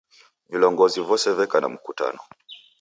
[0.49, 2.19] Vilongozi vose veka na mkutano